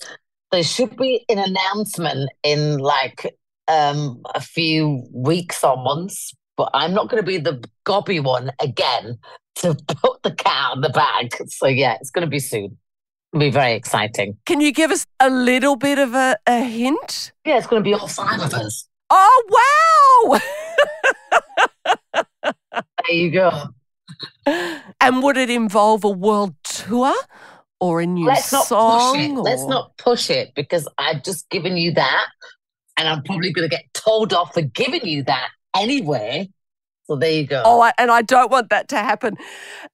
[0.51, 3.35] There should be an announcement in like
[3.67, 8.51] um, a few weeks or months, but I'm not going to be the gobby one
[8.61, 9.17] again
[9.55, 11.35] to put the cat in the bag.
[11.47, 12.77] So, yeah, it's going to be soon
[13.35, 14.37] It'll be very exciting.
[14.45, 17.33] Can you give us a little bit of a, a hint?
[17.43, 18.87] Yeah, it's going to be all five of us.
[19.09, 20.39] Oh, wow.
[22.73, 23.51] there you go.
[25.01, 27.13] And would it involve a world tour
[27.79, 29.15] or a new Let's not song?
[29.15, 29.31] Push it.
[29.31, 32.25] or- Let's not push it because I've just given you that.
[32.97, 36.49] And I'm probably going to get told off for giving you that anyway.
[37.07, 37.61] So there you go.
[37.65, 39.35] Oh, I, and I don't want that to happen.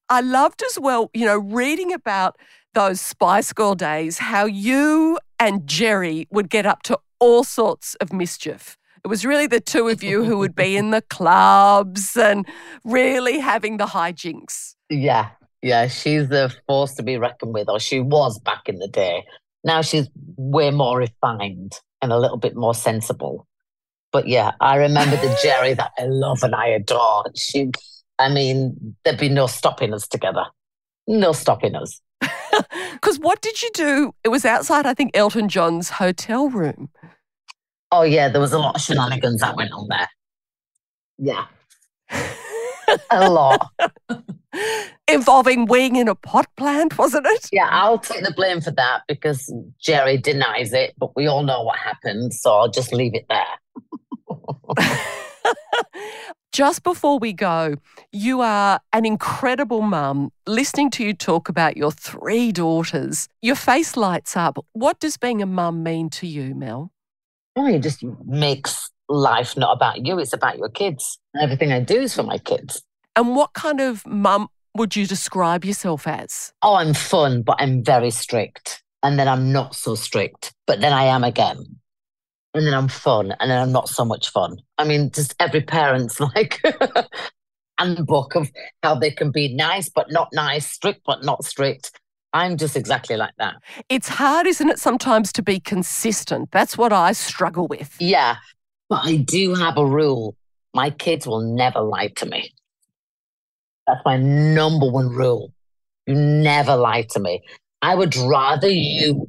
[0.08, 2.38] I loved as well, you know, reading about
[2.74, 8.14] those Spice Girl days, how you and Geri would get up to all sorts of
[8.14, 8.78] mischief.
[9.04, 12.46] It was really the two of you who would be in the clubs and
[12.86, 14.76] really having the hijinks.
[14.90, 15.30] Yeah,
[15.62, 19.26] yeah, she's a force to be reckoned with, or she was back in the day.
[19.64, 23.48] Now she's way more refined and a little bit more sensible.
[24.12, 27.26] But yeah, I remember the Geri that I love and I adore.
[27.36, 27.72] She,
[28.20, 30.46] I mean, there'd be no stopping us together.
[31.08, 32.02] No stopping us.
[32.94, 34.14] Because what did you do?
[34.24, 36.90] It was outside, I think, Elton John's hotel room.
[37.92, 40.08] Oh yeah, there was a lot of shenanigans that went on there.
[41.18, 41.46] Yeah,
[43.12, 43.72] a lot.
[45.14, 47.50] Involving weeing in a pot plant, wasn't it?
[47.52, 51.64] Yeah, I'll take the blame for that because Geri denies it, but we all know
[51.64, 53.46] what happened, so I'll just leave it there.
[56.52, 57.76] Just before we go,
[58.12, 60.34] you are an incredible mum.
[60.46, 64.58] Listening to you talk about your three daughters, your face lights up.
[64.74, 66.92] What does being a mum mean to you, Mel?
[67.56, 71.20] Oh, it just makes life not about you, it's about your kids.
[71.42, 72.84] Everything I do is for my kids.
[73.16, 76.54] And what kind of mum would you describe yourself as?
[76.62, 78.84] Oh, I'm fun, but I'm very strict.
[79.04, 81.58] And then I'm not so strict, but then I am again.
[82.54, 84.58] And then I'm fun, and then I'm not so much fun.
[84.78, 86.62] I mean, just every parent's like
[87.78, 88.52] handbook of
[88.84, 91.92] how they can be nice but not nice, strict but not strict.
[92.34, 93.56] I'm just exactly like that.
[93.90, 96.52] It's hard, isn't it, sometimes to be consistent?
[96.52, 97.96] That's what I struggle with.
[98.00, 98.38] Yeah,
[98.90, 100.36] but I do have a rule.
[100.74, 102.54] My kids will never lie to me.
[103.88, 105.54] That's my number one rule.
[106.08, 107.42] You never lie to me.
[107.82, 109.28] I would rather you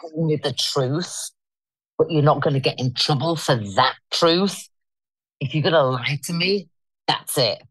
[0.00, 1.30] tell me the truth,
[1.98, 4.68] but you're not going to get in trouble for that truth.
[5.40, 6.68] If you're going to lie to me,
[7.06, 7.62] that's it.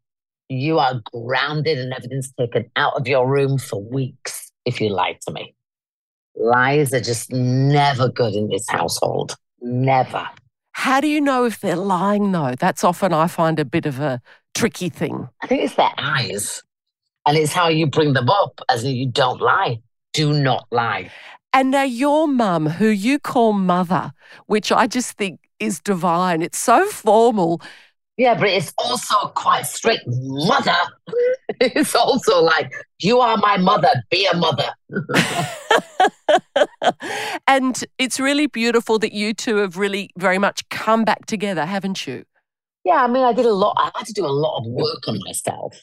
[0.49, 5.17] You are grounded and everything's taken out of your room for weeks if you lie
[5.25, 5.55] to me.
[6.35, 9.35] Lies are just never good in this household.
[9.61, 10.27] Never.
[10.73, 12.55] How do you know if they're lying, though?
[12.59, 14.21] That's often I find a bit of a
[14.53, 15.27] tricky thing.
[15.41, 16.61] I think it's their eyes.
[17.25, 19.79] And it's how you bring them up, as you don't lie.
[20.13, 21.09] Do not lie.
[21.53, 24.11] And now your mum, who you call mother,
[24.47, 26.41] which I just think is divine.
[26.41, 27.61] It's so formal.
[28.17, 30.03] Yeah, but it's also quite strict.
[30.07, 30.75] Mother.
[31.61, 34.69] it's also like, you are my mother, be a mother.
[37.47, 42.05] and it's really beautiful that you two have really very much come back together, haven't
[42.07, 42.25] you?
[42.83, 43.75] Yeah, I mean, I did a lot.
[43.77, 45.77] I had to do a lot of work on myself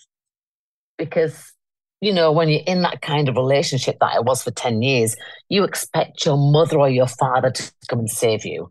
[0.98, 1.52] because,
[2.00, 5.16] you know, when you're in that kind of relationship that I was for 10 years,
[5.48, 8.70] you expect your mother or your father to come and save you.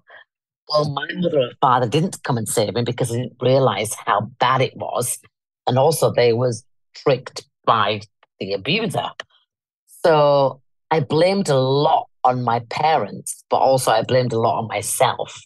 [0.70, 4.30] Well, my mother and father didn't come and save me because they didn't realize how
[4.40, 5.18] bad it was.
[5.66, 6.64] And also, they was
[6.96, 8.02] tricked by
[8.40, 9.10] the abuser.
[10.06, 10.62] So
[10.92, 15.42] I blamed a lot on my parents, but also I blamed a lot on myself.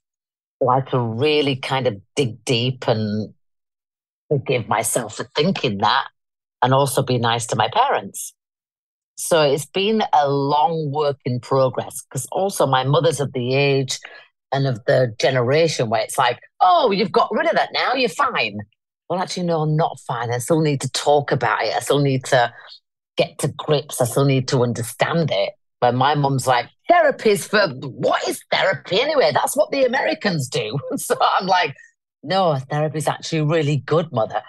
[0.71, 3.33] Had to really kind of dig deep and
[4.29, 6.07] forgive myself for thinking that
[6.61, 8.33] and also be nice to my parents.
[9.15, 13.99] So it's been a long work in progress because also my mother's of the age
[14.51, 18.09] and of the generation where it's like, oh, you've got rid of that now, you're
[18.09, 18.57] fine.
[19.09, 20.31] Well, actually, no, I'm not fine.
[20.31, 21.75] I still need to talk about it.
[21.75, 22.53] I still need to
[23.17, 24.01] get to grips.
[24.01, 25.53] I still need to understand it.
[25.83, 29.31] But my mum's like, therapy's for what is therapy anyway?
[29.33, 30.79] That's what the Americans do.
[30.95, 31.75] so I'm like,
[32.23, 34.41] no, therapy's actually really good, mother.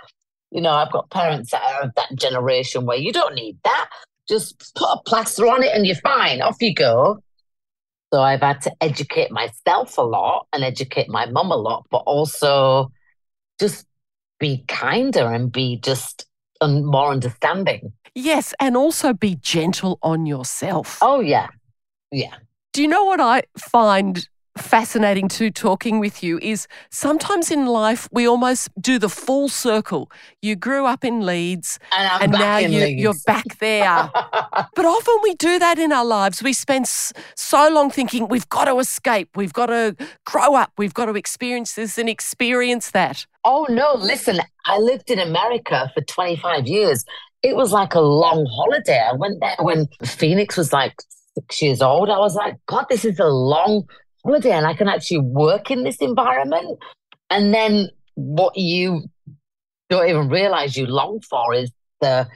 [0.52, 3.90] You know, I've got parents that are of that generation where you don't need that.
[4.28, 6.40] Just put a plaster on it and you're fine.
[6.40, 7.18] Off you go.
[8.12, 12.04] So I've had to educate myself a lot and educate my mum a lot, but
[12.06, 12.92] also
[13.58, 13.86] just
[14.38, 16.26] be kinder and be just
[16.68, 17.92] more understanding.
[18.14, 20.98] Yes, and also be gentle on yourself.
[21.02, 21.48] Oh, yeah.
[22.12, 22.34] Yeah.
[22.72, 28.08] Do you know what I find fascinating to talking with you is sometimes in life
[28.12, 30.10] we almost do the full circle.
[30.42, 34.10] You grew up in Leeds and, and now you, you're back there.
[34.12, 36.42] but often we do that in our lives.
[36.42, 40.94] We spend so long thinking we've got to escape, we've got to grow up, we've
[40.94, 43.26] got to experience this and experience that.
[43.44, 47.04] Oh, no, listen, I lived in America for 25 years.
[47.42, 48.98] It was like a long holiday.
[48.98, 50.94] I went there when Phoenix was like
[51.34, 52.08] six years old.
[52.08, 53.86] I was like, God, this is a long
[54.24, 56.78] holiday and I can actually work in this environment.
[57.30, 59.02] And then what you
[59.90, 61.70] don't even realize you long for is
[62.00, 62.26] the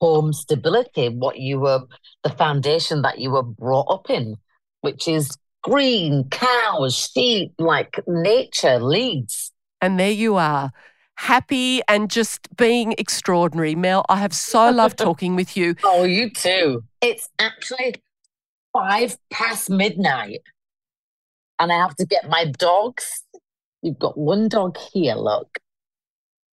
[0.00, 1.84] home stability, what you were,
[2.24, 4.36] the foundation that you were brought up in,
[4.80, 9.52] which is green, cows, sheep, like nature, Leeds.
[9.86, 10.72] And there you are.
[11.14, 13.76] Happy and just being extraordinary.
[13.76, 15.76] Mel, I have so loved talking with you.
[15.84, 16.82] Oh, you too.
[17.00, 17.94] It's actually
[18.72, 20.40] five past midnight
[21.60, 23.22] and I have to get my dogs.
[23.80, 25.60] You've got one dog here, look.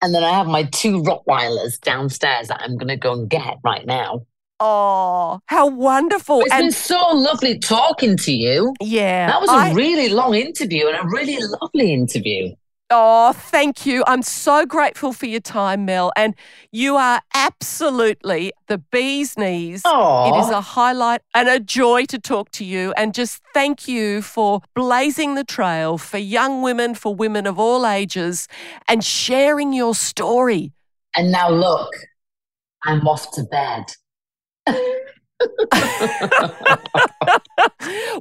[0.03, 3.57] And then I have my two Rottweilers downstairs that I'm going to go and get
[3.65, 4.27] right now.
[4.61, 6.43] Oh, how wonderful.
[6.43, 8.75] It's and been so lovely talking to you.
[8.83, 9.27] Yeah.
[9.27, 9.73] That was a I...
[9.73, 12.55] really long interview and a really lovely interview.
[12.95, 14.05] Oh, thank you.
[14.07, 16.13] I'm so grateful for your time, Mel.
[16.15, 16.35] And
[16.71, 19.83] you are absolutely the bee's knees.
[19.83, 20.31] Aww.
[20.31, 22.93] It is a highlight and a joy to talk to you.
[22.93, 27.87] And just thank you for blazing the trail for young women, for women of all
[27.87, 28.47] ages,
[28.87, 30.73] and sharing your story.
[31.17, 31.95] And now, look,
[32.85, 33.85] I'm off to bed.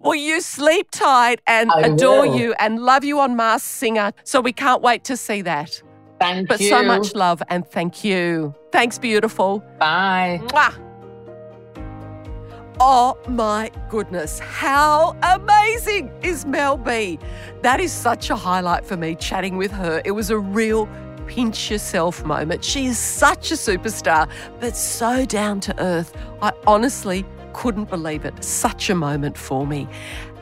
[0.02, 2.38] well, you sleep tight and I adore will.
[2.38, 4.14] you and love you on Masked Singer.
[4.24, 5.82] So we can't wait to see that.
[6.20, 6.70] Thank but you.
[6.70, 8.54] so much love and thank you.
[8.72, 9.64] Thanks, beautiful.
[9.80, 10.40] Bye.
[10.46, 10.88] Mwah.
[12.84, 17.20] Oh my goodness, how amazing is Mel B?
[17.62, 20.02] That is such a highlight for me chatting with her.
[20.04, 20.90] It was a real
[21.28, 22.64] pinch yourself moment.
[22.64, 26.16] She is such a superstar, but so down to earth.
[26.42, 28.44] I honestly couldn't believe it.
[28.44, 29.88] Such a moment for me.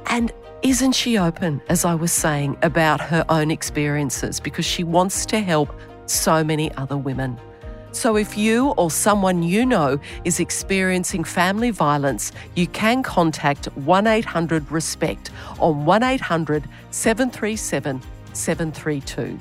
[0.07, 5.25] And isn't she open, as I was saying, about her own experiences because she wants
[5.27, 5.73] to help
[6.05, 7.39] so many other women?
[7.91, 14.05] So, if you or someone you know is experiencing family violence, you can contact 1
[14.05, 18.01] 800 RESPECT on 1 800 737
[18.33, 19.39] 732.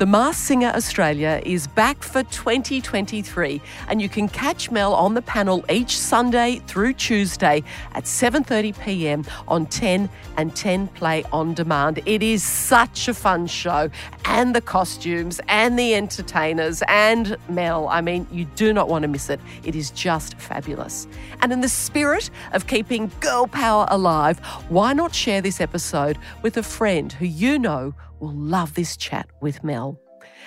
[0.00, 5.20] The Masked Singer Australia is back for 2023 and you can catch Mel on the
[5.20, 9.26] panel each Sunday through Tuesday at 7:30 p.m.
[9.46, 12.00] on 10 and 10 Play on demand.
[12.06, 13.90] It is such a fun show
[14.24, 17.86] and the costumes and the entertainers and Mel.
[17.88, 19.38] I mean, you do not want to miss it.
[19.64, 21.06] It is just fabulous.
[21.42, 24.38] And in the spirit of keeping girl power alive,
[24.70, 29.28] why not share this episode with a friend who you know will love this chat
[29.40, 29.98] with Mel.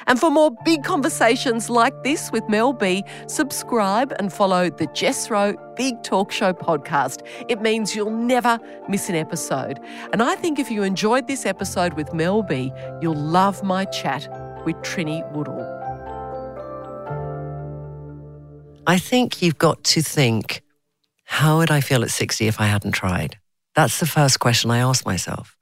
[0.07, 5.29] And for more big conversations like this with Mel B, subscribe and follow the Jess
[5.29, 7.25] Rowe Big Talk Show podcast.
[7.49, 8.59] It means you'll never
[8.89, 9.79] miss an episode.
[10.11, 12.71] And I think if you enjoyed this episode with Mel B,
[13.01, 14.27] you'll love my chat
[14.65, 15.69] with Trinny Woodall.
[18.85, 20.61] I think you've got to think
[21.25, 23.39] how would I feel at 60 if I hadn't tried?
[23.75, 25.57] That's the first question I ask myself.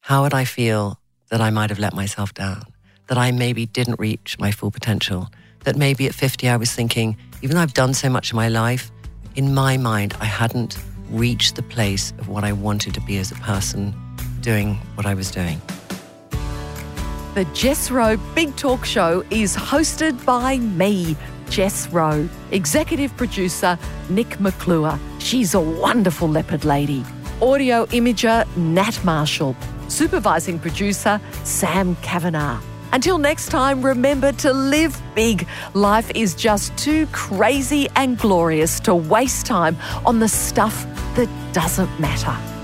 [0.00, 2.62] How would I feel that I might have let myself down,
[3.08, 5.28] that I maybe didn't reach my full potential,
[5.64, 8.48] that maybe at 50 I was thinking, even though I've done so much in my
[8.48, 8.90] life,
[9.34, 10.78] in my mind, I hadn't
[11.10, 13.94] reached the place of what I wanted to be as a person
[14.40, 15.60] doing what I was doing.
[17.34, 21.16] The Jess Rowe Big Talk Show is hosted by me,
[21.50, 24.98] Jess Rowe, executive producer Nick McClure.
[25.18, 27.04] She's a wonderful leopard lady.
[27.42, 29.54] Audio imager Nat Marshall
[29.88, 32.60] supervising producer Sam Kavanagh.
[32.92, 35.46] Until next time, remember to live big.
[35.74, 42.00] Life is just too crazy and glorious to waste time on the stuff that doesn't
[42.00, 42.55] matter.